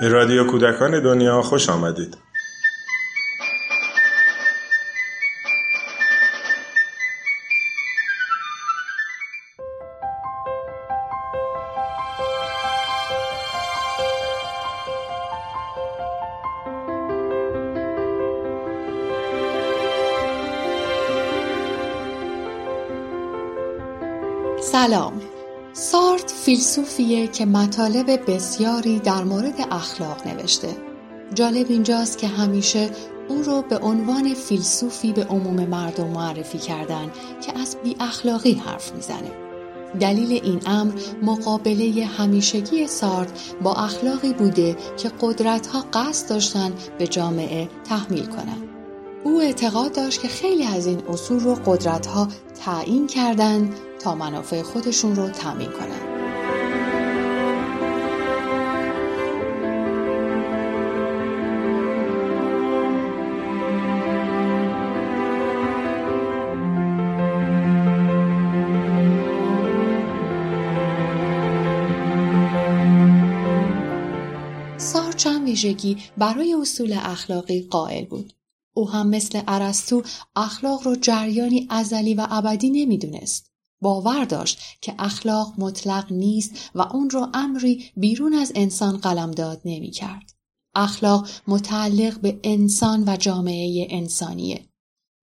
[0.00, 2.16] به رادیو کودکان دنیا خوش آمدید.
[24.60, 25.29] سلام
[25.80, 30.68] سارت فیلسوفیه که مطالب بسیاری در مورد اخلاق نوشته
[31.34, 32.90] جالب اینجاست که همیشه
[33.28, 37.10] او رو به عنوان فیلسوفی به عموم مردم معرفی کردن
[37.46, 39.30] که از بی اخلاقی حرف می‌زنه
[40.00, 47.68] دلیل این امر مقابله همیشگی سارت با اخلاقی بوده که قدرتها قصد داشتن به جامعه
[47.84, 48.68] تحمیل کنند.
[49.24, 52.28] او اعتقاد داشت که خیلی از این اصول رو قدرتها
[52.64, 56.20] تعیین کردند تا منافع خودشون رو تامین کنند.
[74.76, 78.32] سار چند ویژگی برای اصول اخلاقی قائل بود.
[78.74, 80.02] او هم مثل ارسطو
[80.36, 83.49] اخلاق رو جریانی ازلی و ابدی نمی‌دونست.
[83.80, 89.90] باور داشت که اخلاق مطلق نیست و اون رو امری بیرون از انسان قلمداد نمی
[89.90, 90.32] کرد.
[90.74, 94.64] اخلاق متعلق به انسان و جامعه انسانیه.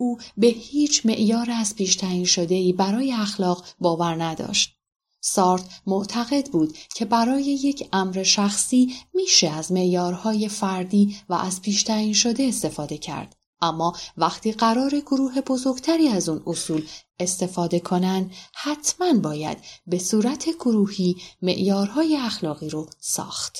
[0.00, 4.74] او به هیچ معیار از پیش تعیین شده ای برای اخلاق باور نداشت.
[5.20, 11.82] سارت معتقد بود که برای یک امر شخصی میشه از معیارهای فردی و از پیش
[11.82, 13.36] تعیین شده استفاده کرد.
[13.64, 16.86] اما وقتی قرار گروه بزرگتری از اون اصول
[17.20, 23.58] استفاده کنن حتما باید به صورت گروهی معیارهای اخلاقی رو ساخت.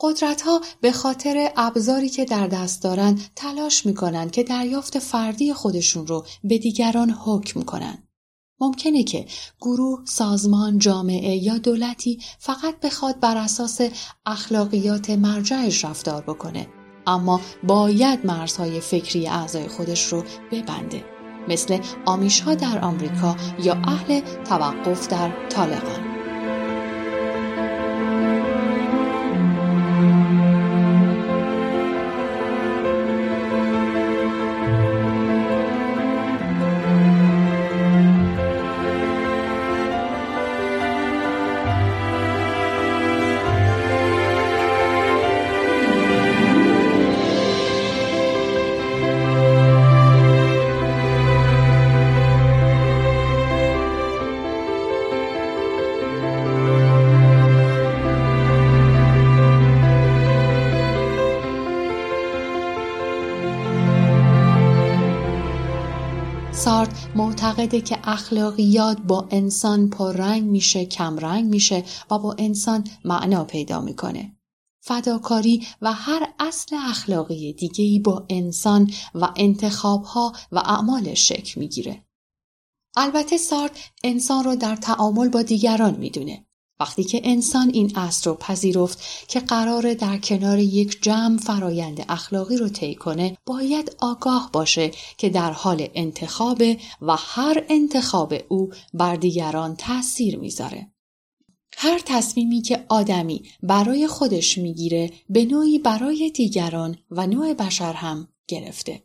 [0.00, 6.06] قدرت ها به خاطر ابزاری که در دست دارن تلاش می‌کنن که دریافت فردی خودشون
[6.06, 8.02] رو به دیگران حکم کنن.
[8.60, 9.26] ممکنه که
[9.60, 13.80] گروه، سازمان، جامعه یا دولتی فقط بخواد بر اساس
[14.26, 16.75] اخلاقیات مرجعش رفتار بکنه
[17.06, 21.04] اما باید مرزهای فکری اعضای خودش رو ببنده
[21.48, 26.15] مثل آمیش ها در آمریکا یا اهل توقف در طالقان.
[66.66, 73.80] سارت معتقده که اخلاقیات با انسان پررنگ میشه کمرنگ میشه و با انسان معنا پیدا
[73.80, 74.36] می‌کنه.
[74.80, 82.04] فداکاری و هر اصل اخلاقی دیگهی با انسان و انتخابها و اعمالش شکل می‌گیره.
[82.96, 83.72] البته سارت
[84.04, 86.45] انسان رو در تعامل با دیگران می‌دونه.
[86.80, 88.98] وقتی که انسان این اصل رو پذیرفت
[89.28, 95.28] که قرار در کنار یک جمع فرایند اخلاقی رو طی کنه باید آگاه باشه که
[95.28, 96.62] در حال انتخاب
[97.02, 100.92] و هر انتخاب او بر دیگران تأثیر می‌ذاره.
[101.78, 108.28] هر تصمیمی که آدمی برای خودش می‌گیره به نوعی برای دیگران و نوع بشر هم
[108.48, 109.02] گرفته.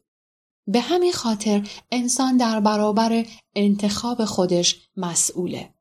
[0.67, 5.73] به همین خاطر انسان در برابر انتخاب خودش مسئوله.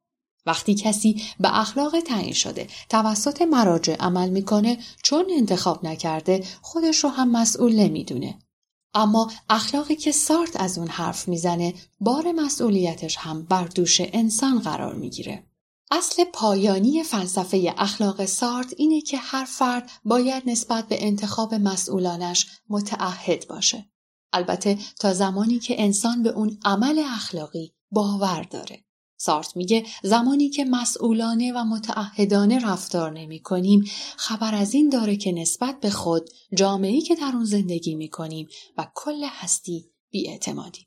[0.47, 7.11] وقتی کسی به اخلاق تعیین شده توسط مراجع عمل می‌کنه چون انتخاب نکرده خودش رو
[7.11, 8.39] هم مسئول نمی‌دونه.
[8.95, 14.95] اما اخلاقی که سارت از اون حرف می‌زنه بار مسئولیتش هم بر دوش انسان قرار
[14.95, 15.47] می‌گیره.
[15.93, 23.49] اصل پایانی فلسفه اخلاق سارت اینه که هر فرد باید نسبت به انتخاب مسئولانش متعهد
[23.49, 23.91] باشه.
[24.33, 28.85] البته تا زمانی که انسان به اون عمل اخلاقی باور داره.
[29.23, 33.85] سارت میگه زمانی که مسئولانه و متعهدانه رفتار نمی کنیم
[34.17, 38.49] خبر از این داره که نسبت به خود جامعه‌ای که در اون زندگی می کنیم
[38.79, 40.87] و کل هستی بیاعتمادیم.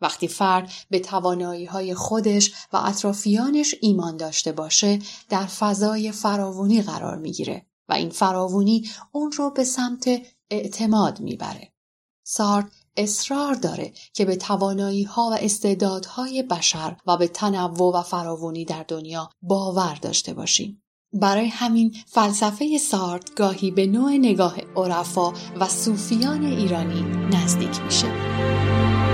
[0.00, 4.98] وقتی فرد به توانایی های خودش و اطرافیانش ایمان داشته باشه
[5.28, 10.08] در فضای فراوونی قرار می‌گیره و این فراوونی اون رو به سمت
[10.50, 11.72] اعتماد می‌بره.
[12.24, 12.66] سارت
[12.96, 18.84] اصرار داره که به توانایی ها و استعدادهای بشر و به تنوع و فراوانی در
[18.88, 20.82] دنیا باور داشته باشیم.
[21.12, 27.02] برای همین فلسفه سارت گاهی به نوع نگاه عرفا و صوفیان ایرانی
[27.32, 29.11] نزدیک میشه.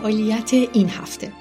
[0.00, 1.32] فعالیت این هفته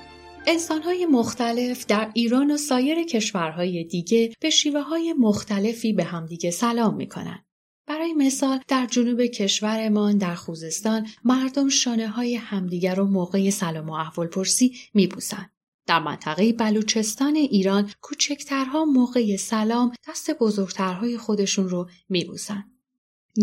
[0.47, 6.95] انسانهای مختلف در ایران و سایر کشورهای دیگه به شیوه های مختلفی به همدیگه سلام
[6.95, 7.45] می‌کنن.
[7.87, 13.93] برای مثال در جنوب کشورمان در خوزستان مردم شانه های همدیگر رو موقع سلام و
[13.93, 15.49] احوال پرسی میبوسن.
[15.87, 22.63] در منطقه بلوچستان ایران کوچکترها موقع سلام دست بزرگترهای خودشون رو میبوسن.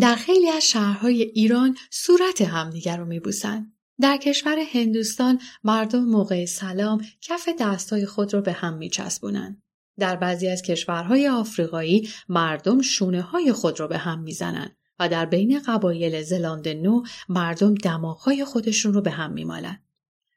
[0.00, 3.75] در خیلی از شهرهای ایران صورت همدیگر رو میبوسن.
[4.00, 9.62] در کشور هندوستان مردم موقع سلام کف دستای خود را به هم می چسبونن.
[9.98, 15.26] در بعضی از کشورهای آفریقایی مردم شونه های خود را به هم می‌زنند و در
[15.26, 19.82] بین قبایل زلاند نو مردم دماغهای خودشون رو به هم میمالند.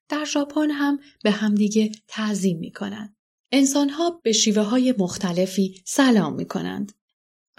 [0.10, 3.16] در ژاپن هم به همدیگه تعظیم می‌کنند.
[3.52, 6.92] انسانها به شیوه های مختلفی سلام می کنند.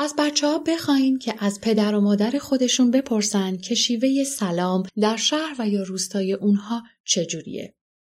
[0.03, 5.17] از بچه ها بخواین که از پدر و مادر خودشون بپرسن که شیوه سلام در
[5.17, 7.75] شهر و یا روستای اونها چجوریه.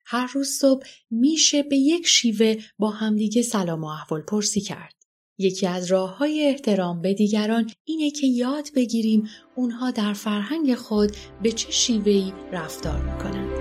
[0.05, 4.93] هر روز صبح میشه به یک شیوه با همدیگه سلام و احوال پرسی کرد.
[5.37, 11.11] یکی از راه های احترام به دیگران اینه که یاد بگیریم اونها در فرهنگ خود
[11.43, 13.60] به چه شیوهی رفتار می‌کنند.